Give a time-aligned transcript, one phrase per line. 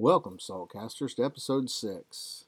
[0.00, 2.44] Welcome, Saltcasters, to episode six.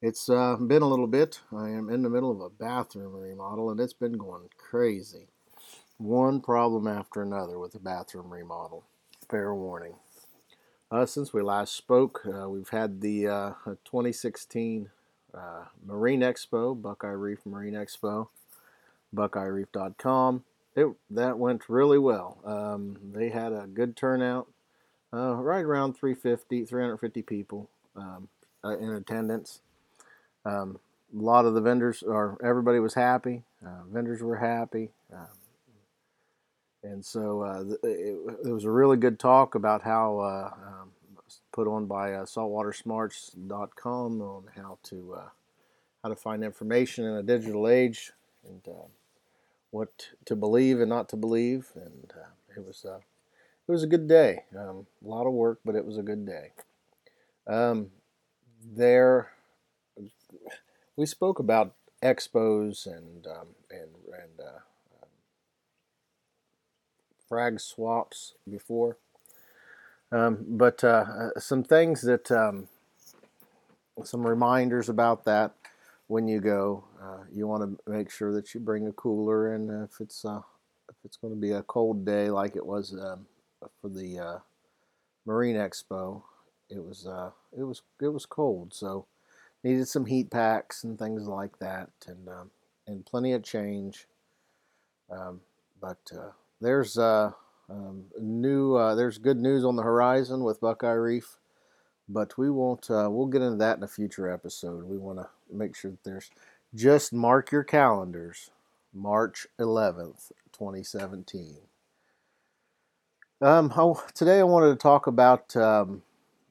[0.00, 1.42] It's uh, been a little bit.
[1.54, 5.26] I am in the middle of a bathroom remodel, and it's been going crazy.
[5.98, 8.84] One problem after another with the bathroom remodel.
[9.28, 9.96] Fair warning.
[10.90, 13.50] Uh, since we last spoke, uh, we've had the uh,
[13.84, 14.88] 2016
[15.34, 18.28] uh, Marine Expo, Buckeye Reef Marine Expo,
[19.14, 20.44] BuckeyeReef.com.
[20.74, 22.38] It, that went really well.
[22.46, 24.48] Um, they had a good turnout
[25.12, 28.28] uh, right around 350, 350 people um,
[28.64, 29.60] uh, in attendance.
[30.44, 30.78] Um,
[31.16, 33.42] a lot of the vendors, or everybody was happy.
[33.64, 34.90] Uh, vendors were happy.
[35.12, 35.26] Um,
[36.82, 40.90] and so uh, it, it, was a really good talk about how, uh, um,
[41.52, 45.16] put on by uh, saltwatersmarts.com on how to,
[46.02, 48.12] how to find information in a digital age
[48.44, 48.66] and
[49.70, 51.68] what to believe and not to believe.
[51.76, 52.12] And
[52.56, 52.84] it was
[53.68, 54.44] it was a good day.
[54.58, 56.52] Um, a lot of work, but it was a good day.
[57.46, 57.90] Um,
[58.64, 59.30] there,
[60.96, 64.60] we spoke about expos and um, and and uh,
[67.28, 68.98] frag swaps before,
[70.10, 72.68] um, but uh, some things that um,
[74.04, 75.54] some reminders about that
[76.08, 76.84] when you go.
[77.02, 80.42] Uh, you want to make sure that you bring a cooler, and if it's uh,
[80.88, 83.26] if it's going to be a cold day like it was um,
[83.80, 84.38] for the uh,
[85.26, 86.22] Marine Expo.
[86.70, 89.06] It was uh, it was it was cold, so
[89.62, 92.50] needed some heat packs and things like that, and um,
[92.86, 94.06] and plenty of change.
[95.10, 95.40] Um,
[95.80, 97.32] but uh, there's uh,
[97.68, 101.36] um, new uh, there's good news on the horizon with Buckeye Reef,
[102.08, 104.84] but we won't uh, we'll get into that in a future episode.
[104.84, 106.30] We want to make sure that there's
[106.74, 108.50] just mark your calendars,
[108.94, 111.58] March 11th, 2017.
[113.42, 116.02] Um, oh, today I wanted to talk about um,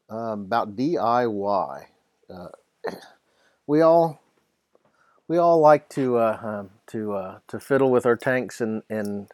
[0.09, 1.85] um, about DIY.
[2.29, 2.47] Uh,
[3.65, 4.21] we all
[5.29, 9.29] we all like to uh, um, to uh, to fiddle with our tanks and and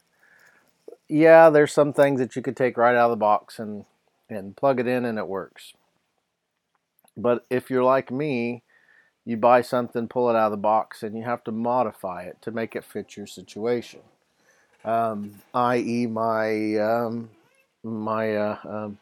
[1.10, 3.86] yeah, there's some things that you could take right out of the box and
[4.30, 5.74] and plug it in and it works.
[7.18, 8.62] But if you're like me,
[9.26, 12.38] you buy something, pull it out of the box, and you have to modify it
[12.44, 14.02] to make it fit your situation.
[14.86, 17.32] Um, i.e., my um,
[17.88, 19.00] my uh, um,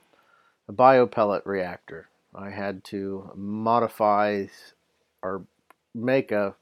[0.71, 2.09] biopellet reactor.
[2.33, 4.45] I had to modify
[5.21, 5.45] or
[5.93, 6.55] make a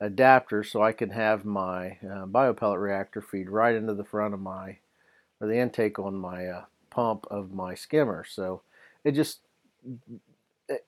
[0.00, 4.40] adapter so I can have my uh, biopellet reactor feed right into the front of
[4.40, 4.78] my
[5.40, 8.24] or the intake on my uh, pump of my skimmer.
[8.28, 8.62] So
[9.04, 9.40] it just
[10.68, 10.86] it,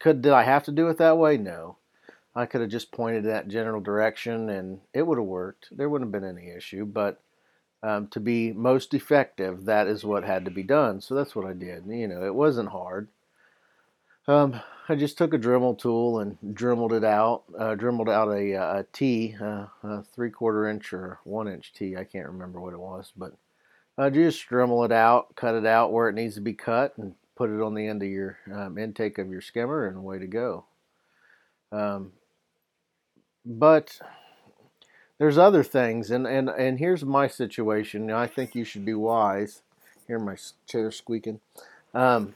[0.00, 1.36] could did I have to do it that way?
[1.36, 1.76] No.
[2.34, 5.68] I could have just pointed that general direction and it would have worked.
[5.76, 7.20] There wouldn't have been any issue, but
[7.82, 11.00] um, to be most effective, that is what had to be done.
[11.00, 11.84] So that's what I did.
[11.86, 13.08] You know, it wasn't hard.
[14.26, 18.52] Um, I just took a Dremel tool and dremeled it out, uh, dremeled out a,
[18.52, 21.96] a T, uh, a three quarter inch or one inch T.
[21.96, 23.34] I can't remember what it was, but
[23.98, 27.14] uh, just dremel it out, cut it out where it needs to be cut, and
[27.36, 30.26] put it on the end of your um, intake of your skimmer, and away to
[30.26, 30.64] go.
[31.72, 32.12] Um,
[33.44, 33.98] but
[35.18, 38.10] there's other things, and and and here's my situation.
[38.10, 39.62] I think you should be wise.
[40.06, 40.36] Hear my
[40.66, 41.40] chair squeaking.
[41.92, 42.34] Um,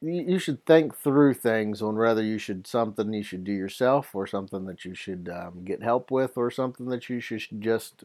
[0.00, 4.26] you should think through things on whether you should something you should do yourself or
[4.26, 8.04] something that you should um, get help with or something that you should just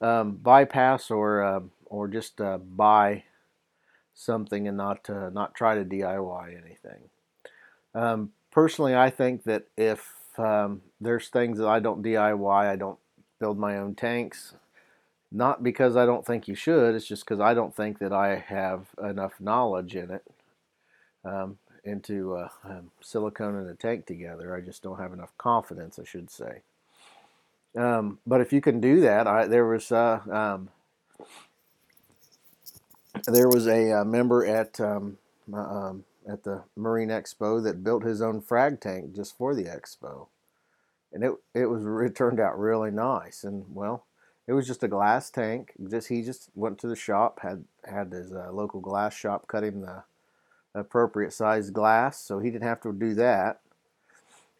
[0.00, 3.24] um, bypass or uh, or just uh, buy
[4.14, 7.00] something and not uh, not try to DIY anything.
[7.94, 12.98] Um, personally, I think that if um, there's things that I don't DIY, I don't
[13.40, 14.54] build my own tanks.
[15.32, 18.36] Not because I don't think you should, it's just because I don't think that I
[18.36, 20.24] have enough knowledge in it
[21.24, 24.54] um, into uh, um, silicone and a tank together.
[24.54, 26.62] I just don't have enough confidence, I should say.
[27.76, 30.68] Um, but if you can do that, I, there was uh, um,
[33.26, 35.18] there was a, uh, member at um,
[35.52, 40.26] um, at the Marine Expo that built his own frag tank just for the expo
[41.12, 43.44] and it it was it turned out really nice.
[43.44, 44.06] And well,
[44.46, 45.72] it was just a glass tank.
[45.90, 49.64] Just he just went to the shop, had had his uh, local glass shop cut
[49.64, 50.04] him the
[50.74, 53.60] appropriate size glass, so he didn't have to do that.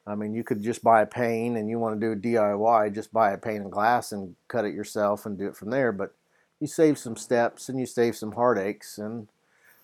[0.06, 2.94] I mean, you could just buy a pane, and you want to do a DIY,
[2.94, 5.93] just buy a pane of glass and cut it yourself and do it from there.
[5.93, 6.14] But
[6.58, 9.29] you save some steps and you save some heartaches, and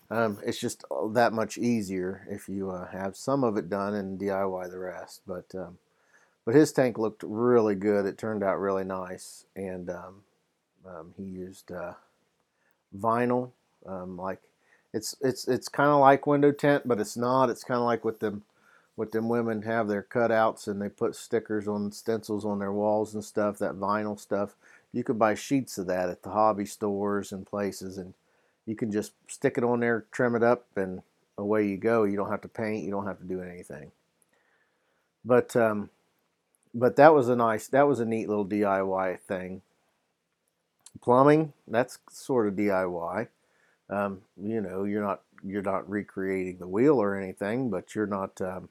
[0.09, 4.19] um, it's just that much easier if you uh, have some of it done and
[4.19, 5.21] DIY the rest.
[5.27, 5.77] But um,
[6.47, 8.05] but his tank looked really good.
[8.05, 10.23] It turned out really nice, and um,
[10.85, 11.91] um, he used uh,
[12.97, 13.51] vinyl.
[13.85, 14.39] Um, like
[14.93, 17.49] it's it's it's kind of like window tint, but it's not.
[17.49, 18.43] It's kind of like what them
[18.95, 23.13] what them women have their cutouts and they put stickers on stencils on their walls
[23.13, 23.59] and stuff.
[23.59, 24.55] That vinyl stuff.
[24.93, 28.13] You could buy sheets of that at the hobby stores and places, and
[28.65, 31.01] you can just stick it on there, trim it up, and
[31.37, 32.05] away you go.
[32.05, 32.85] You don't have to paint.
[32.85, 33.91] You don't have to do anything.
[35.25, 35.89] But um,
[36.77, 39.61] but that was a nice, that was a neat little DIY thing.
[41.01, 43.27] Plumbing, that's sort of DIY.
[43.89, 48.41] Um, you know, you're not you're not recreating the wheel or anything, but you're not,
[48.41, 48.69] um,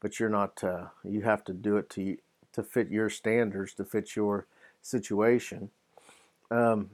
[0.00, 0.62] but you're not.
[0.62, 2.16] Uh, you have to do it to
[2.52, 4.46] to fit your standards, to fit your
[4.82, 5.70] situation.
[6.50, 6.90] Um,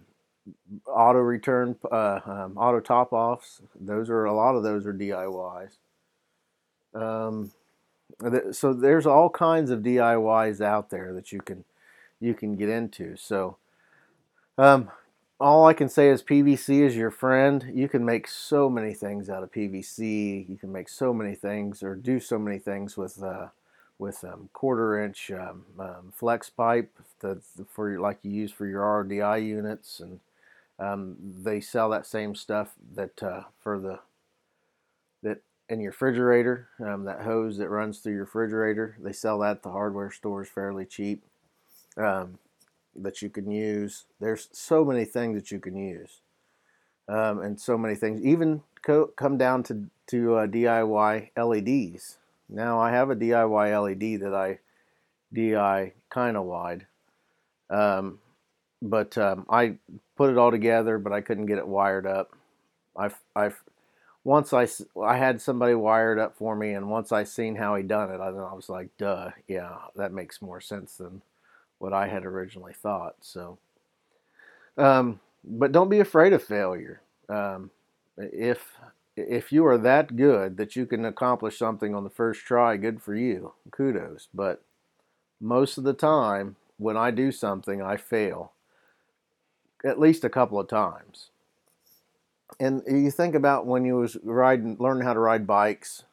[0.86, 3.62] auto return, uh, um, auto top offs.
[3.80, 5.76] Those are a lot of those are DIYs.
[6.94, 7.52] Um,
[8.52, 11.64] so there's all kinds of DIYs out there that you can
[12.20, 13.16] you can get into.
[13.16, 13.56] So
[14.56, 14.90] um,
[15.40, 17.70] all I can say is PVC is your friend.
[17.72, 20.48] You can make so many things out of PVC.
[20.48, 23.48] You can make so many things or do so many things with uh,
[23.98, 26.90] with um, quarter inch um, um, flex pipe
[27.20, 30.20] the, for like you use for your RDI units, and
[30.78, 34.00] um, they sell that same stuff that uh, for the that
[35.68, 38.96] in your refrigerator, um, that hose that runs through your refrigerator.
[39.00, 41.22] They sell that at the hardware stores fairly cheap
[41.96, 42.38] um,
[42.94, 44.04] that you can use.
[44.20, 46.20] There's so many things that you can use,
[47.08, 48.20] um, and so many things.
[48.22, 52.18] Even co- come down to to uh, DIY LEDs.
[52.48, 54.58] Now I have a DIY LED that I
[55.32, 56.86] DI kind of wide,
[57.70, 58.18] um,
[58.82, 59.76] but um, I
[60.16, 62.32] put it all together, but I couldn't get it wired up.
[62.96, 63.62] I've I've
[64.24, 64.66] once I,
[65.00, 68.20] I had somebody wired up for me, and once I seen how he done it,
[68.20, 71.20] I, I was like, duh, yeah, that makes more sense than
[71.78, 73.16] what I had originally thought.
[73.20, 73.58] So,
[74.78, 77.02] um, but don't be afraid of failure.
[77.28, 77.70] Um,
[78.16, 78.72] if
[79.16, 83.02] if you are that good that you can accomplish something on the first try, good
[83.02, 83.52] for you.
[83.70, 84.28] Kudos.
[84.32, 84.62] But
[85.40, 88.52] most of the time, when I do something, I fail
[89.84, 91.28] at least a couple of times
[92.60, 96.04] and you think about when you was riding, learning how to ride bikes,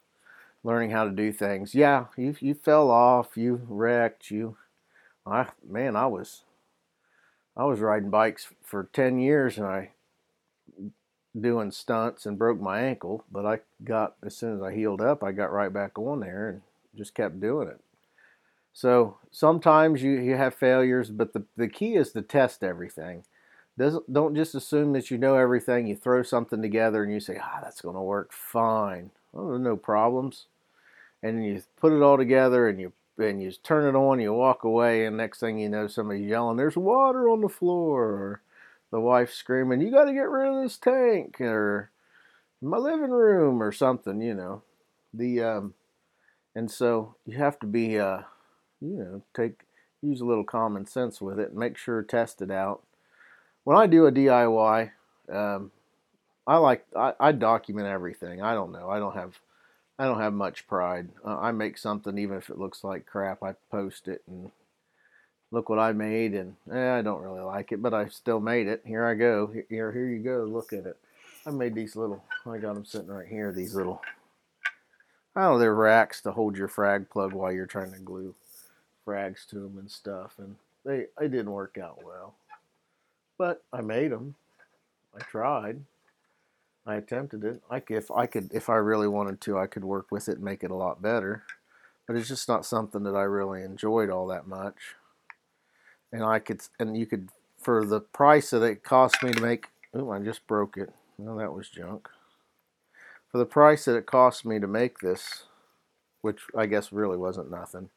[0.64, 1.74] learning how to do things.
[1.74, 4.56] Yeah, you you fell off, you wrecked, you.
[5.26, 6.42] I man, I was,
[7.56, 9.90] I was riding bikes for ten years, and I
[11.38, 13.24] doing stunts and broke my ankle.
[13.30, 16.48] But I got as soon as I healed up, I got right back on there
[16.48, 16.62] and
[16.96, 17.80] just kept doing it.
[18.72, 23.24] So sometimes you, you have failures, but the, the key is to test everything
[23.78, 25.86] doesn't don't just assume that you know everything.
[25.86, 29.10] You throw something together and you say, "Ah, that's going to work fine.
[29.34, 30.46] Oh, no problems."
[31.22, 34.20] And you put it all together and you and you turn it on.
[34.20, 38.04] You walk away, and next thing you know, somebody's yelling, "There's water on the floor!"
[38.04, 38.42] or
[38.90, 41.90] the wife screaming, "You got to get rid of this tank!" or
[42.62, 44.20] my living room or something.
[44.22, 44.62] You know,
[45.14, 45.74] the um,
[46.54, 48.22] and so you have to be uh,
[48.80, 49.62] you know, take
[50.02, 52.82] use a little common sense with it make sure test it out
[53.64, 54.90] when I do a DIY,
[55.30, 55.70] um,
[56.46, 58.42] I like I, I, document everything.
[58.42, 58.90] I don't know.
[58.90, 59.38] I don't have
[59.98, 61.08] I don't have much pride.
[61.24, 63.42] Uh, I make something even if it looks like crap.
[63.42, 64.50] I post it and
[65.52, 68.66] look what I made, and eh, I don't really like it, but I still made
[68.66, 68.82] it.
[68.84, 69.52] Here I go.
[69.68, 70.44] Here here you go.
[70.44, 70.98] Look at it.
[71.46, 72.24] I made these little.
[72.44, 73.52] I got them sitting right here.
[73.52, 74.02] These little.
[75.36, 75.58] I don't know.
[75.58, 78.34] They're racks to hold your frag plug while you're trying to glue
[79.06, 82.34] frags to them and stuff, and they they didn't work out well.
[83.42, 84.36] But I made them.
[85.16, 85.80] I tried.
[86.86, 87.60] I attempted it.
[87.68, 90.44] Like if I could, if I really wanted to, I could work with it and
[90.44, 91.42] make it a lot better.
[92.06, 94.94] But it's just not something that I really enjoyed all that much.
[96.12, 99.70] And I could, and you could, for the price that it cost me to make.
[99.92, 100.90] Oh, I just broke it.
[101.18, 102.08] Well, that was junk.
[103.32, 105.46] For the price that it cost me to make this,
[106.20, 107.90] which I guess really wasn't nothing,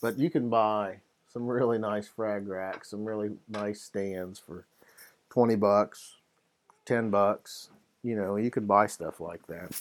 [0.00, 4.64] but you can buy some really nice frag racks, some really nice stands for
[5.30, 6.16] 20 bucks,
[6.84, 7.70] 10 bucks.
[8.02, 9.80] You know, you could buy stuff like that.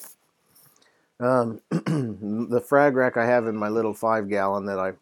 [1.19, 4.93] Um, the frag rack I have in my little five gallon that I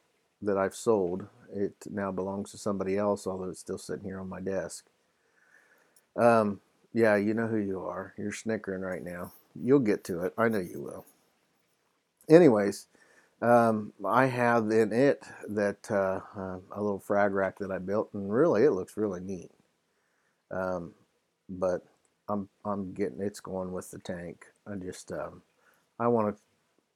[0.42, 4.30] that I've sold, it now belongs to somebody else, although it's still sitting here on
[4.30, 4.86] my desk.
[6.16, 6.60] Um,
[6.94, 8.14] yeah, you know who you are.
[8.18, 9.34] You're snickering right now.
[9.56, 10.34] You'll get to it.
[10.38, 11.06] I know you will.
[12.30, 12.88] Anyways,
[13.42, 18.10] um, I have in it that uh, uh, a little frag rack that I built,
[18.14, 19.52] and really it looks really neat.
[20.52, 20.94] Um,
[21.50, 21.84] but
[22.30, 24.46] I'm I'm getting it's going with the tank.
[24.66, 25.42] I just um,
[26.00, 26.42] I want to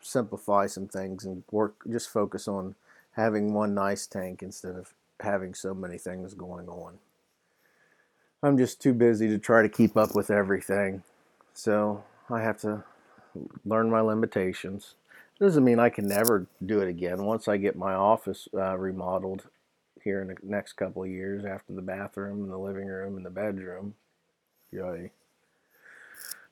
[0.01, 2.75] simplify some things and work just focus on
[3.11, 6.97] having one nice tank instead of having so many things going on.
[8.43, 11.03] I'm just too busy to try to keep up with everything.
[11.53, 12.83] So I have to
[13.65, 14.95] learn my limitations.
[15.39, 17.23] Doesn't mean I can never do it again.
[17.23, 19.43] Once I get my office uh, remodeled
[20.03, 23.25] here in the next couple of years, after the bathroom and the living room and
[23.25, 23.95] the bedroom,
[24.71, 25.11] yay.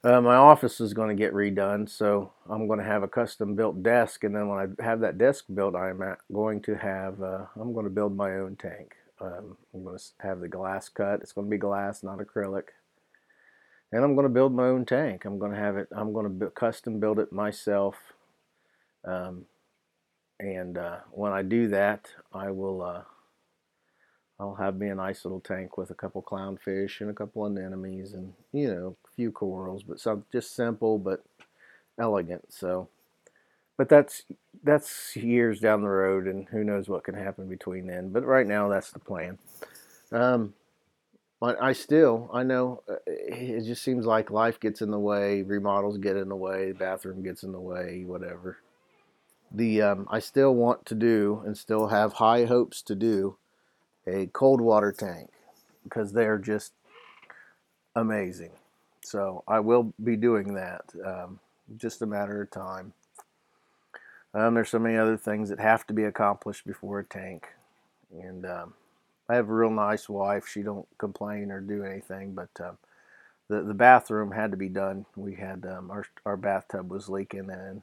[0.01, 3.55] Uh, my office is going to get redone, so I'm going to have a custom
[3.55, 6.01] built desk, and then when I have that desk built, I'm
[6.31, 8.95] going to have uh, I'm going to build my own tank.
[9.19, 11.19] Um, I'm going to have the glass cut.
[11.21, 12.69] It's going to be glass, not acrylic
[13.91, 15.25] and I'm going to build my own tank.
[15.25, 15.87] I'm going to have it.
[15.91, 17.95] I'm going to custom build it myself.
[19.03, 19.45] Um,
[20.39, 22.81] and uh, when I do that, I will.
[24.39, 28.13] I'll have me a nice little tank with a couple clownfish and a couple anemones
[28.13, 31.23] and you know a few corals, but some just simple but
[31.99, 32.53] elegant.
[32.53, 32.87] So,
[33.77, 34.23] but that's
[34.63, 38.09] that's years down the road, and who knows what can happen between then.
[38.09, 39.37] But right now, that's the plan.
[40.11, 40.53] Um,
[41.39, 45.41] but I still, I know uh, it just seems like life gets in the way,
[45.41, 48.57] remodels get in the way, bathroom gets in the way, whatever.
[49.51, 53.37] The um, I still want to do and still have high hopes to do
[54.09, 55.29] a cold water tank
[55.83, 56.73] because they're just
[57.95, 58.51] amazing.
[59.01, 60.81] So I will be doing that.
[61.05, 61.39] Um,
[61.77, 62.93] just a matter of time.
[64.33, 67.47] Um, there's so many other things that have to be accomplished before a tank,
[68.11, 68.73] and um,
[69.27, 70.47] I have a real nice wife.
[70.47, 72.77] She don't complain or do anything, but um,
[73.49, 75.05] the the bathroom had to be done.
[75.15, 77.81] We had um, our our bathtub was leaking and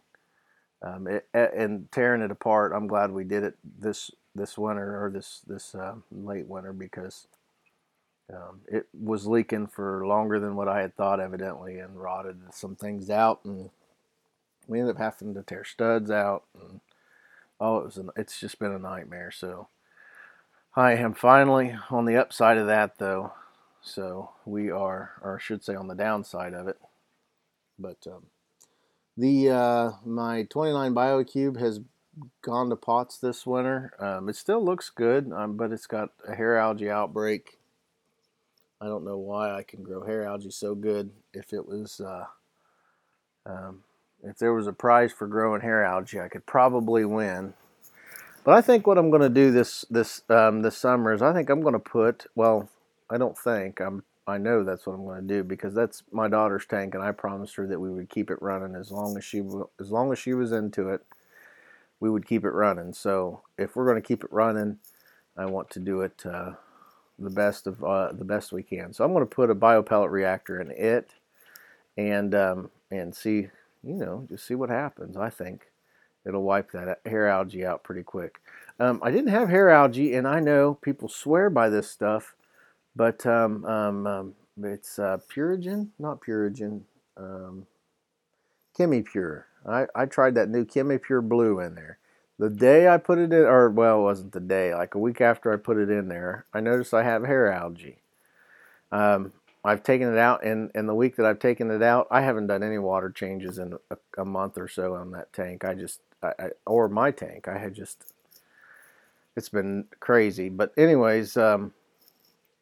[1.08, 2.72] it, and tearing it apart.
[2.74, 7.26] I'm glad we did it this this winter or this this uh, late winter because
[8.32, 12.74] um, it was leaking for longer than what I had thought, evidently, and rotted some
[12.74, 13.70] things out, and
[14.66, 16.44] we ended up having to tear studs out.
[16.60, 16.80] And
[17.60, 19.30] oh, it was an, it's just been a nightmare.
[19.30, 19.68] So
[20.74, 23.32] I am finally on the upside of that though.
[23.80, 26.78] So we are, or I should say on the downside of it.
[27.78, 28.24] But um,
[29.16, 31.80] the uh, my 29 BioCube has
[32.42, 33.92] gone to pots this winter.
[33.98, 37.58] Um, it still looks good, um, but it's got a hair algae outbreak.
[38.80, 41.10] I don't know why I can grow hair algae so good.
[41.32, 42.26] If it was, uh,
[43.46, 43.82] um,
[44.22, 47.54] if there was a prize for growing hair algae, I could probably win.
[48.44, 51.32] But I think what I'm going to do this this um, this summer is I
[51.32, 52.68] think I'm going to put well
[53.10, 56.28] I don't think I'm I know that's what I'm going to do because that's my
[56.28, 59.24] daughter's tank and I promised her that we would keep it running as long as
[59.24, 59.42] she
[59.80, 61.02] as long as she was into it
[62.00, 62.92] we would keep it running.
[62.92, 64.78] So if we're going to keep it running,
[65.36, 66.52] I want to do it uh,
[67.18, 68.92] the best of uh, the best we can.
[68.92, 71.14] So I'm going to put a biopellet reactor in it
[71.96, 73.48] and um, and see
[73.82, 75.16] you know just see what happens.
[75.16, 75.70] I think
[76.26, 78.40] it'll wipe that hair algae out pretty quick.
[78.78, 82.34] Um, I didn't have hair algae, and I know people swear by this stuff,
[82.94, 86.82] but um, um, um it's uh, Purigen, not Purigen,
[87.16, 87.66] um,
[88.76, 89.44] ChemiPure.
[89.66, 91.98] I, I tried that new ChemiPure Blue in there.
[92.38, 95.20] The day I put it in, or well, it wasn't the day, like a week
[95.20, 97.98] after I put it in there, I noticed I have hair algae.
[98.92, 99.32] Um,
[99.64, 102.46] I've taken it out, and in the week that I've taken it out, I haven't
[102.46, 105.64] done any water changes in a, a month or so on that tank.
[105.64, 107.48] I just I, I, or my tank.
[107.48, 108.12] I had just
[109.34, 110.48] it's been crazy.
[110.48, 111.72] But anyways, um,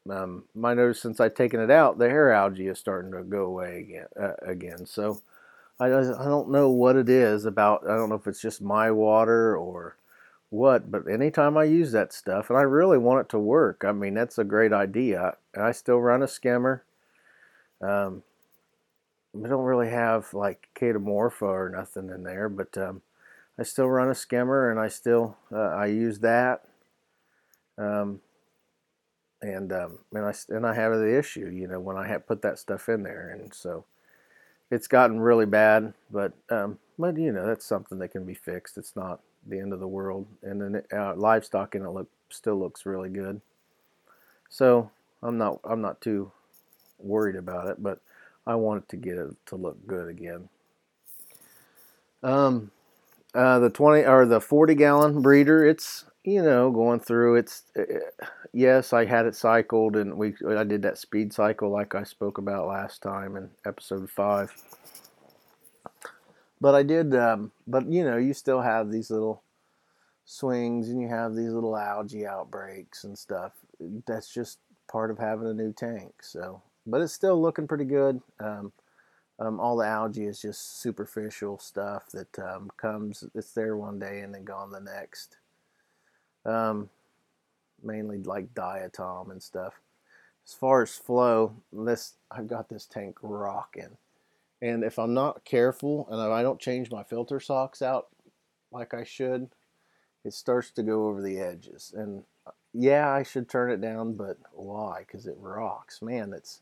[0.08, 3.44] um, my nose since I've taken it out, the hair algae is starting to go
[3.44, 4.06] away again.
[4.20, 5.20] Uh, again, so
[5.80, 7.84] I I don't know what it is about.
[7.84, 9.96] I don't know if it's just my water or
[10.50, 10.90] what.
[10.90, 13.84] But anytime I use that stuff, and I really want it to work.
[13.84, 15.36] I mean, that's a great idea.
[15.60, 16.84] I, still run a skimmer.
[17.80, 18.22] Um,
[19.32, 23.02] we don't really have like Chaetomorpha or nothing in there, but um,
[23.58, 26.62] I still run a skimmer and I still uh, I use that.
[27.76, 28.20] Um,
[29.42, 32.58] and um, and I and I have the issue, you know, when I put that
[32.58, 33.84] stuff in there, and so
[34.74, 35.94] it's gotten really bad.
[36.10, 38.76] But um, but you know, that's something that can be fixed.
[38.76, 42.58] It's not the end of the world, and then uh, livestock in it look still
[42.58, 43.40] looks really good.
[44.48, 44.90] So
[45.22, 46.32] I'm not I'm not too
[46.98, 48.00] worried about it, but
[48.46, 50.48] I want it to get it to look good again.
[52.22, 52.70] Um,
[53.34, 57.36] uh, the 20 or the 40 gallon breeder, it's you know going through.
[57.36, 57.82] It's uh,
[58.52, 62.38] yes, I had it cycled, and we I did that speed cycle like I spoke
[62.38, 64.52] about last time in episode five.
[66.60, 69.42] But I did, um, but you know, you still have these little
[70.24, 73.52] swings, and you have these little algae outbreaks and stuff.
[74.06, 74.58] That's just
[74.90, 76.14] part of having a new tank.
[76.22, 78.20] So, but it's still looking pretty good.
[78.40, 78.72] Um,
[79.38, 84.20] um, all the algae is just superficial stuff that um, comes, it's there one day
[84.20, 85.38] and then gone the next.
[86.44, 86.90] Um,
[87.82, 89.74] mainly like diatom and stuff.
[90.46, 93.96] As far as flow, this I've got this tank rocking.
[94.60, 98.08] And if I'm not careful and I don't change my filter socks out
[98.72, 99.50] like I should,
[100.24, 101.92] it starts to go over the edges.
[101.96, 105.04] And uh, yeah, I should turn it down, but why?
[105.06, 106.02] Because it rocks.
[106.02, 106.60] Man, it's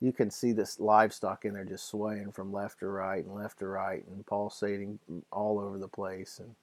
[0.00, 3.60] you can see this livestock in there just swaying from left to right and left
[3.60, 4.98] to right and pulsating
[5.30, 6.56] all over the place, and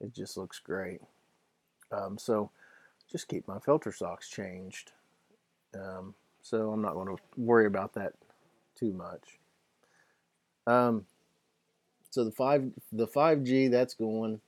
[0.00, 1.00] it just looks great.
[1.92, 2.50] Um, so
[3.10, 4.92] just keep my filter socks changed.
[5.74, 8.14] Um, so I'm not going to worry about that
[8.74, 9.38] too much.
[10.66, 11.06] Um,
[12.10, 14.40] so the five the 5G that's going,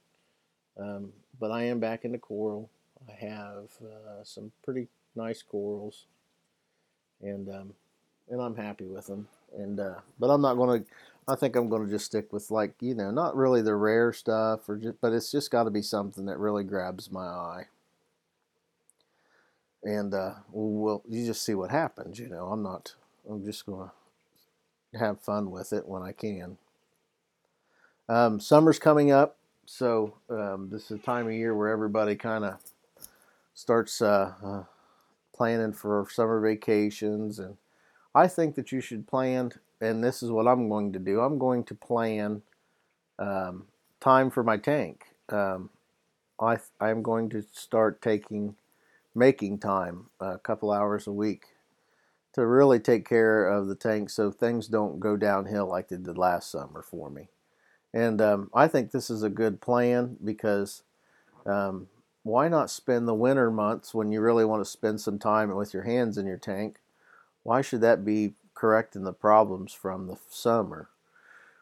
[0.79, 2.71] um, but I am back into coral.
[3.09, 6.07] I have uh, some pretty nice corals,
[7.23, 7.75] and um,
[8.31, 9.29] and I'm happy with them.
[9.57, 10.89] And uh, but I'm not going to.
[11.27, 14.13] I think I'm going to just stick with like you know not really the rare
[14.13, 17.65] stuff or just, but it's just got to be something that really grabs my eye.
[19.83, 22.19] And uh, we'll you just see what happens.
[22.19, 22.95] You know, I'm not.
[23.29, 23.91] I'm just going
[24.93, 26.59] to have fun with it when I can.
[28.09, 32.45] Um, summer's coming up, so um, this is a time of year where everybody kind
[32.45, 32.59] of
[33.55, 34.65] starts uh, uh,
[35.35, 37.57] planning for summer vacations, and
[38.15, 39.53] I think that you should plan.
[39.81, 41.21] And this is what I'm going to do.
[41.21, 42.43] I'm going to plan
[43.19, 43.67] um,
[44.01, 45.07] time for my tank.
[45.29, 45.71] Um,
[46.41, 48.57] I I'm going to start taking
[49.15, 51.47] making time a couple hours a week
[52.33, 56.19] to really take care of the tank so things don't go downhill like they did
[56.19, 57.29] last summer for me.
[57.93, 60.83] And um, I think this is a good plan because
[61.47, 61.89] um,
[62.25, 65.73] why not spend the winter months when you really want to spend some time with
[65.73, 66.79] your hands in your tank?
[67.45, 70.89] Why should that be correcting the problems from the summer?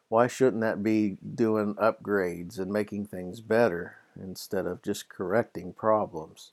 [0.08, 6.52] Why shouldn't that be doing upgrades and making things better instead of just correcting problems?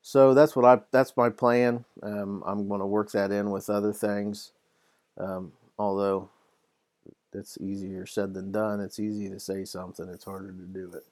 [0.00, 1.84] So that's what I that's my plan.
[2.02, 4.52] Um, I'm going to work that in with other things,
[5.16, 6.28] um, although
[7.32, 8.80] that's easier said than done.
[8.80, 11.04] It's easy to say something, it's harder to do it.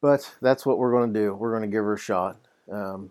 [0.00, 1.34] But that's what we're going to do.
[1.34, 2.36] We're going to give her a shot.
[2.70, 3.10] Um,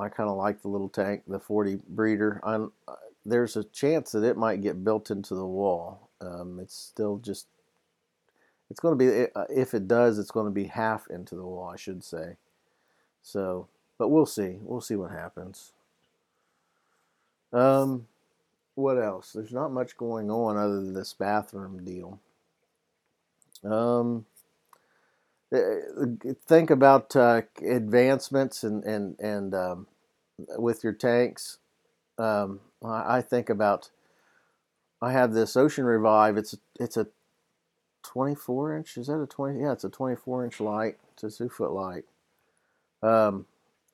[0.00, 2.40] I kind of like the little tank, the 40 breeder.
[2.44, 2.72] I'm,
[3.24, 6.10] there's a chance that it might get built into the wall.
[6.20, 7.46] Um, it's still just,
[8.70, 11.44] it's going to be, uh, if it does, it's going to be half into the
[11.44, 12.36] wall, I should say.
[13.22, 14.58] So, but we'll see.
[14.60, 15.72] We'll see what happens.
[17.52, 18.06] Um,
[18.74, 19.32] what else?
[19.32, 22.20] There's not much going on other than this bathroom deal.
[23.64, 24.35] Um, eh,
[26.46, 29.86] think about uh, advancements and and and um,
[30.58, 31.58] with your tanks.
[32.18, 33.90] Um, I, I, think about.
[35.02, 36.36] I have this Ocean Revive.
[36.36, 37.08] It's it's a
[38.02, 38.96] 24 inch.
[38.96, 39.60] Is that a 20?
[39.60, 40.96] Yeah, it's a 24 inch light.
[41.12, 42.04] It's a two foot light.
[43.02, 43.46] Um,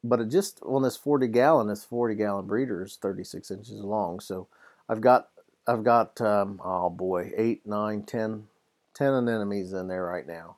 [0.04, 4.20] but it just on this 40 gallon, this 40 gallon breeder is 36 inches long.
[4.20, 4.48] So
[4.88, 5.28] I've got
[5.66, 8.48] I've got um, oh boy eight nine ten
[8.94, 10.56] ten anemones in there right now,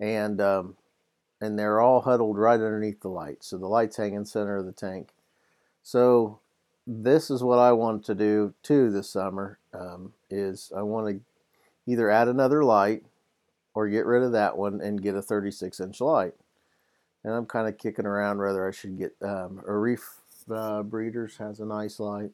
[0.00, 0.76] and um,
[1.40, 3.42] and they're all huddled right underneath the light.
[3.42, 5.10] So the light's hanging center of the tank.
[5.82, 6.40] So
[6.86, 9.58] this is what I want to do too this summer.
[9.72, 11.20] Um, is I want to
[11.90, 13.02] either add another light
[13.74, 16.34] or get rid of that one and get a 36 inch light.
[17.22, 20.06] And I'm kind of kicking around whether I should get um, a reef
[20.50, 22.30] uh, breeders has a nice light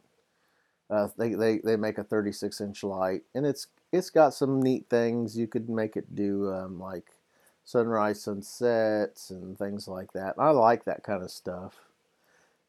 [0.90, 4.87] uh, they, they, they make a 36 inch light and it's it's got some neat
[4.90, 7.12] things you could make it do um, like
[7.64, 11.77] sunrise sunsets and things like that I like that kind of stuff.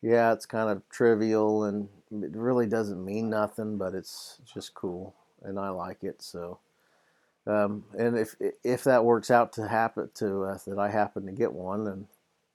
[0.02, 5.16] Yeah it's kind of trivial and it really doesn't mean nothing but it's just cool
[5.44, 6.60] and I like it so
[7.48, 11.32] um, and if if that works out to happen to uh, that I happen to
[11.32, 12.08] get one then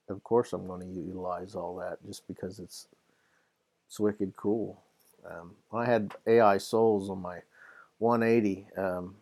[0.09, 2.87] of course I'm going to utilize all that just because it's
[3.89, 4.83] it's wicked cool.
[5.29, 7.39] Um, I had AI Sols on my
[7.99, 9.17] 180, um,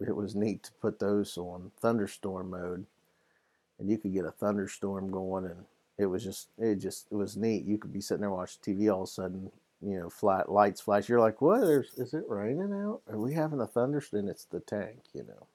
[0.00, 2.86] it was neat to put those on thunderstorm mode,
[3.78, 5.64] and you could get a thunderstorm going, and
[5.98, 7.64] it was just it just it was neat.
[7.64, 10.80] You could be sitting there watching TV, all of a sudden, you know, flat lights
[10.80, 11.08] flash.
[11.08, 11.60] You're like, what?
[11.60, 13.02] There's is it raining out?
[13.08, 14.28] Are we having a thunderstorm?
[14.28, 15.46] It's the tank, you know.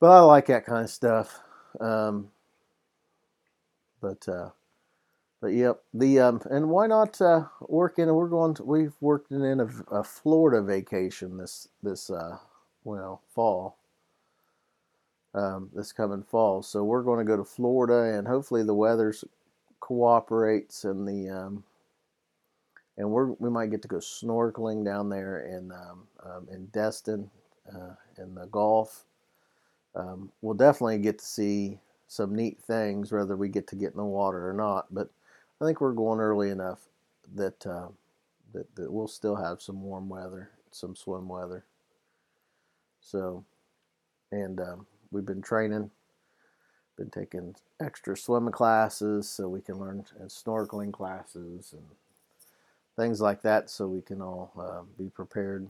[0.00, 1.40] But I like that kind of stuff.
[1.80, 2.28] Um,
[4.00, 4.50] but uh,
[5.40, 8.14] but yep, the um, and why not uh, work in?
[8.14, 8.54] We're going.
[8.54, 12.38] To, we've worked in a, a Florida vacation this this uh,
[12.84, 13.76] well fall.
[15.34, 19.12] Um, this coming fall, so we're going to go to Florida, and hopefully the weather
[19.80, 21.64] cooperates, and the um,
[22.96, 27.30] and we're we might get to go snorkeling down there in um, um, in Destin,
[27.74, 29.04] uh, in the Gulf.
[29.96, 33.98] Um, we'll definitely get to see some neat things, whether we get to get in
[33.98, 34.86] the water or not.
[34.92, 35.10] But
[35.60, 36.86] I think we're going early enough
[37.34, 37.88] that uh,
[38.52, 41.64] that, that we'll still have some warm weather, some swim weather.
[43.04, 43.44] So,
[44.32, 45.90] and um, we've been training,
[46.96, 51.84] been taking extra swimming classes so we can learn and snorkeling classes and
[52.96, 55.68] things like that so we can all uh, be prepared.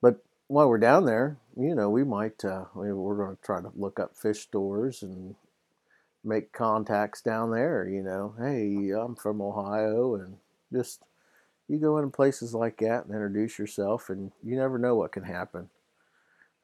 [0.00, 3.60] But while we're down there, you know, we might, uh, we, we're going to try
[3.60, 5.34] to look up fish stores and
[6.22, 8.34] make contacts down there, you know.
[8.38, 10.36] Hey, I'm from Ohio and
[10.72, 11.02] just
[11.72, 15.24] you go into places like that and introduce yourself and you never know what can
[15.24, 15.70] happen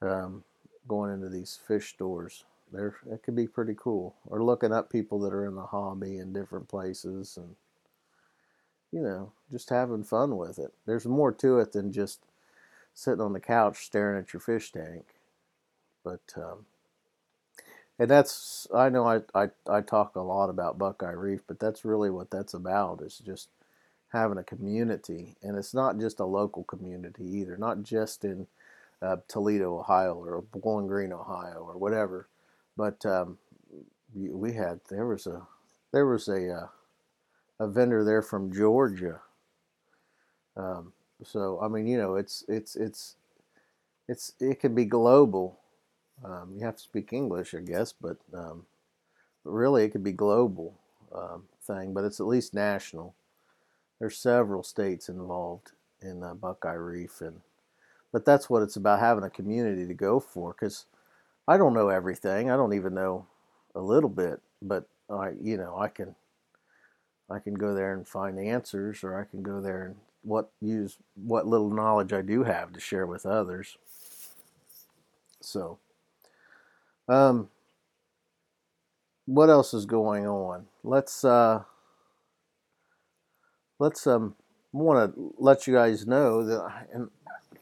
[0.03, 0.45] um,
[0.87, 2.45] going into these fish stores.
[2.71, 4.15] There, it can be pretty cool.
[4.27, 7.57] Or looking up people that are in the hobby in different places and
[8.93, 10.73] you know, just having fun with it.
[10.87, 12.21] There's more to it than just
[12.95, 15.05] sitting on the couch staring at your fish tank.
[16.05, 16.67] But um,
[17.99, 21.85] and that's I know I, I I talk a lot about Buckeye Reef, but that's
[21.85, 23.49] really what that's about is just
[24.13, 28.47] having a community, and it's not just a local community either, not just in
[29.03, 32.29] uh, Toledo, Ohio, or Bowling Green, Ohio, or whatever,
[32.77, 33.39] but um,
[34.15, 35.43] we had there was a
[35.93, 36.69] there was a uh,
[37.61, 39.21] a vendor there from Georgia.
[40.57, 40.93] Um,
[41.23, 43.17] so I mean, you know, it's it's it's
[44.09, 45.59] it's it can be global
[46.25, 48.67] um, you have to speak English, I guess, but, um,
[49.45, 50.75] but really it could be global
[51.15, 53.15] um, thing, but it's at least national.
[53.99, 57.41] There's several states involved in uh, Buckeye Reef, and
[58.13, 60.53] but that's what it's about having a community to go for.
[60.53, 60.87] Because
[61.47, 62.51] I don't know everything.
[62.51, 63.27] I don't even know
[63.75, 66.15] a little bit, but I, you know, I can
[67.31, 70.97] I can go there and find answers, or I can go there and what use
[71.15, 73.77] what little knowledge I do have to share with others.
[75.41, 75.79] So
[77.09, 77.49] um,
[79.27, 80.67] what else is going on?
[80.85, 81.63] Let's uh,
[83.79, 84.35] let's um
[84.73, 87.11] want to let you guys know that and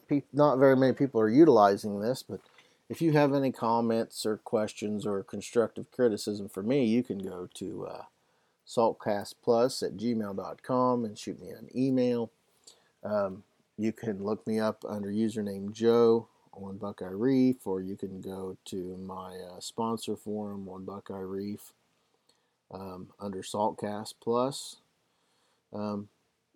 [0.08, 2.40] pe- not very many people are utilizing this, but
[2.88, 7.48] if you have any comments or questions or constructive criticism for me, you can go
[7.54, 8.02] to uh,
[8.66, 12.30] saltcastplus at gmail.com and shoot me an email.
[13.02, 13.42] Um,
[13.76, 18.56] you can look me up under username Joe on Buckeye Reef, or you can go
[18.66, 21.72] to my uh, sponsor forum on Buckeye Reef
[22.70, 24.76] um, under Saltcast Plus.
[25.72, 26.08] Um,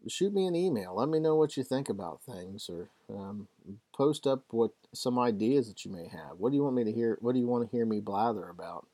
[0.09, 0.95] shoot me an email.
[0.97, 3.49] Let me know what you think about things, or um,
[3.95, 6.39] post up what some ideas that you may have.
[6.39, 7.19] What do you want me to hear?
[7.21, 8.87] What do you want to hear me blather about?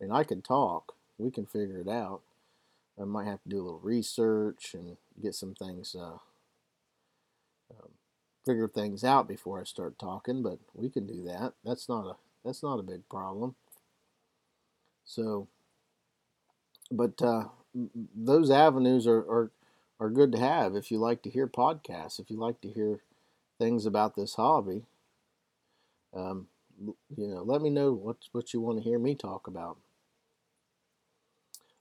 [0.00, 0.94] I mean, I can talk.
[1.18, 2.22] We can figure it out.
[3.00, 6.18] I might have to do a little research and get some things uh,
[7.70, 7.90] um,
[8.44, 11.54] figure things out before I start talking, but we can do that.
[11.64, 13.54] That's not a that's not a big problem.
[15.04, 15.48] So,
[16.90, 19.50] but uh, those avenues are, are
[20.00, 23.00] are good to have if you like to hear podcasts, if you like to hear
[23.58, 24.82] things about this hobby.
[26.14, 26.48] Um,
[27.16, 29.78] you know, let me know what what you want to hear me talk about.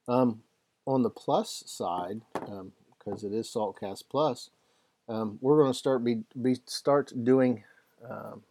[0.07, 0.43] Um,
[0.85, 4.49] on the plus side, because um, it is Saltcast Plus,
[5.07, 7.63] um, we're going to start be, be start doing
[8.07, 8.43] um,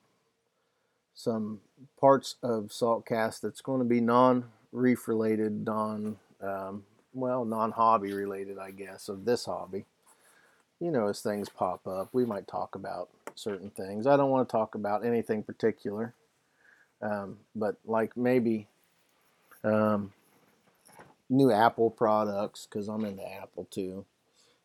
[1.14, 1.60] some
[1.98, 6.16] parts of Saltcast that's going to be non-reef related, non
[7.12, 9.84] well, non-hobby related, I guess, of this hobby.
[10.80, 14.06] You know, as things pop up, we might talk about certain things.
[14.06, 16.14] I don't want to talk about anything particular,
[17.02, 18.66] um, but like maybe
[19.62, 20.12] um,
[21.28, 24.04] new Apple products because I'm into Apple too.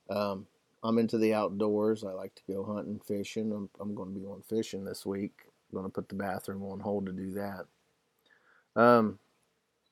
[0.09, 0.47] Um,
[0.83, 2.03] I'm into the outdoors.
[2.03, 3.51] I like to go hunting, fishing.
[3.51, 5.33] I'm, I'm going to be going fishing this week.
[5.71, 7.65] I'm going to put the bathroom on hold to do that.
[8.79, 9.19] Um,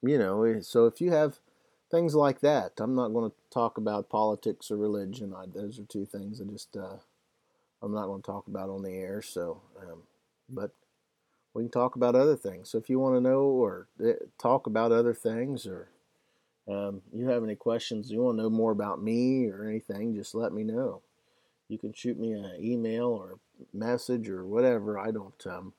[0.02, 1.40] you know, eh, so if you have
[1.94, 5.32] things like that, I'm not going to talk about politics or religion.
[5.38, 6.98] I, those are two things I just uh,
[7.84, 9.22] I'm not going to talk about on the air.
[9.22, 10.02] So, um,
[10.50, 10.72] but
[11.54, 12.72] we can talk about other things.
[12.72, 15.90] So if you want to know or eh, talk about other things or
[16.68, 20.34] um, you have any questions, you want to know more about me or anything, just
[20.34, 21.02] let me know.
[21.70, 23.38] You can shoot me an email or
[23.72, 24.98] message or whatever.
[24.98, 25.74] I don't um,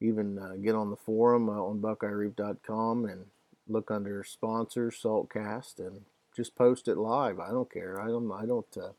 [0.00, 3.26] even uh, get on the forum uh, on buckeyereef.com and
[3.68, 6.02] look under sponsors, Saltcast, and
[6.36, 7.38] just post it live.
[7.38, 8.00] I don't care.
[8.00, 8.30] I don't.
[8.32, 8.76] I don't.
[8.76, 8.92] Uh,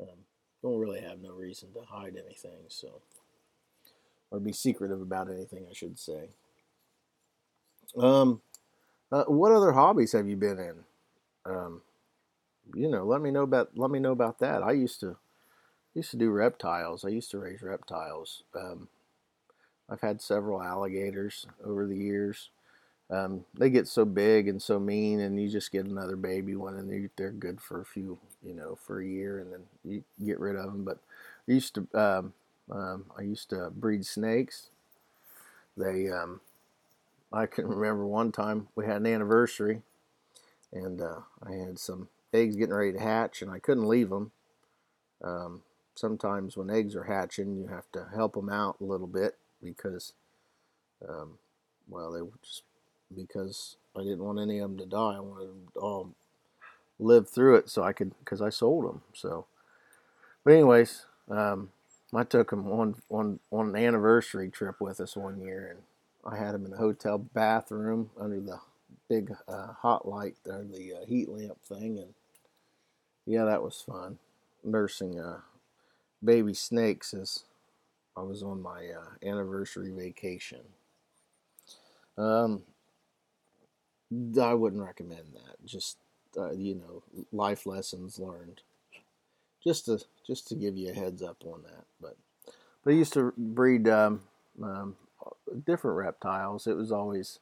[0.00, 0.18] um,
[0.62, 2.64] don't really have no reason to hide anything.
[2.68, 3.00] So,
[4.30, 6.30] or be secretive about anything, I should say.
[7.96, 8.40] Um,
[9.12, 10.74] uh, what other hobbies have you been in?
[11.44, 11.82] Um,
[12.74, 14.62] you know, let me know about let me know about that.
[14.62, 15.16] I used to
[15.94, 17.04] used to do reptiles.
[17.04, 18.42] I used to raise reptiles.
[18.54, 18.88] Um,
[19.88, 22.50] I've had several alligators over the years.
[23.10, 26.76] Um, they get so big and so mean, and you just get another baby one,
[26.76, 30.04] and they, they're good for a few, you know, for a year, and then you
[30.24, 30.84] get rid of them.
[30.84, 30.98] But
[31.48, 32.32] I used to, um,
[32.70, 34.70] um, I used to breed snakes.
[35.76, 36.40] They, um,
[37.32, 39.82] I can remember one time we had an anniversary,
[40.72, 44.32] and uh, I had some eggs getting ready to hatch, and I couldn't leave them.
[45.22, 45.62] Um,
[45.94, 50.12] sometimes when eggs are hatching, you have to help them out a little bit because,
[51.08, 51.38] um,
[51.88, 52.62] well, they just
[53.14, 55.16] because I didn't want any of them to die.
[55.16, 56.14] I wanted them to all
[56.98, 59.02] live through it so I could, because I sold them.
[59.12, 59.46] So,
[60.44, 61.70] but anyways, um,
[62.14, 65.80] I took them on on on an anniversary trip with us one year, and
[66.24, 68.60] I had them in the hotel bathroom under the
[69.08, 72.14] big uh, hot light or the uh, heat lamp thing, and
[73.26, 74.18] yeah, that was fun.
[74.64, 75.40] Nursing uh,
[76.22, 77.44] baby snakes as
[78.16, 80.60] I was on my uh, anniversary vacation.
[82.16, 82.62] Um,
[84.12, 85.64] I wouldn't recommend that.
[85.64, 85.98] Just
[86.36, 88.62] uh, you know, life lessons learned.
[89.62, 91.84] Just to just to give you a heads up on that.
[92.00, 92.16] But
[92.84, 94.20] but I used to breed um,
[94.62, 94.96] um,
[95.64, 96.66] different reptiles.
[96.66, 97.40] It was always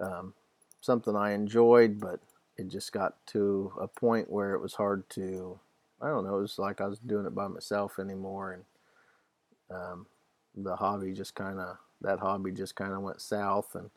[0.00, 0.34] um,
[0.80, 2.20] something I enjoyed, but
[2.56, 5.58] it just got to a point where it was hard to.
[6.02, 6.38] I don't know.
[6.38, 8.64] It was like I was doing it by myself anymore, and
[9.70, 10.06] um,
[10.56, 13.90] the hobby just kind of that hobby just kind of went south, and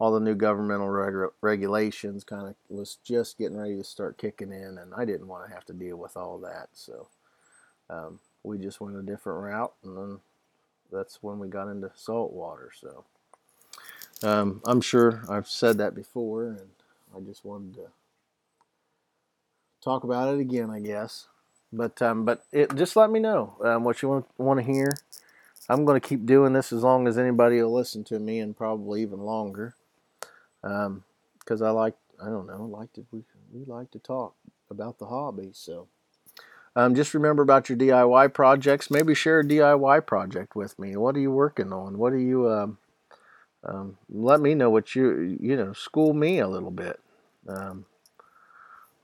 [0.00, 4.50] all the new governmental reg- regulations kind of was just getting ready to start kicking
[4.50, 6.70] in, and I didn't want to have to deal with all that.
[6.72, 7.08] So
[7.90, 10.20] um, we just went a different route, and then
[10.90, 12.70] that's when we got into salt water.
[12.74, 13.04] So
[14.22, 16.70] um, I'm sure I've said that before, and
[17.14, 17.86] I just wanted to
[19.84, 21.26] talk about it again, I guess.
[21.74, 24.96] But um, but it, just let me know um, what you want want to hear.
[25.68, 28.56] I'm going to keep doing this as long as anybody will listen to me, and
[28.56, 29.74] probably even longer
[30.62, 34.34] because um, I like I don't know like to we, we like to talk
[34.70, 35.50] about the hobby.
[35.52, 35.88] So
[36.76, 38.90] um, just remember about your DIY projects.
[38.90, 40.96] Maybe share a DIY project with me.
[40.96, 41.98] What are you working on?
[41.98, 42.50] What are you?
[42.50, 42.78] Um,
[43.62, 45.72] um let me know what you you know.
[45.72, 47.00] School me a little bit
[47.48, 47.86] um,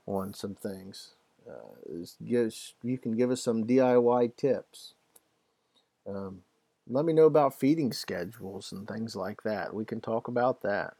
[0.05, 1.13] on some things.
[1.47, 4.93] Uh, you can give us some DIY tips.
[6.07, 6.41] Um,
[6.89, 9.73] let me know about feeding schedules and things like that.
[9.73, 10.95] We can talk about that.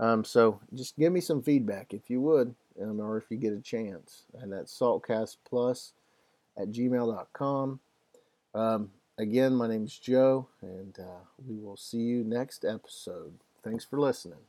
[0.00, 3.52] Um, so just give me some feedback if you would, um, or if you get
[3.52, 4.24] a chance.
[4.34, 5.92] And that's saltcastplus
[6.58, 7.80] at gmail.com.
[8.54, 13.34] Um, again, my name is Joe, and uh, we will see you next episode.
[13.62, 14.40] Thanks for listening.